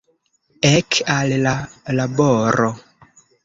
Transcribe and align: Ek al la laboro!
Ek 0.69 0.97
al 1.17 1.35
la 1.45 1.55
laboro! 2.01 2.75